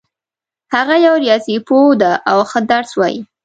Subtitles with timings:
[0.73, 3.19] هغه یو ریاضي پوه ده او ښه درس وایي